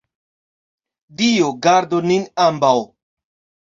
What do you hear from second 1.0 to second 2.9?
Dio gardu nin ambaŭ!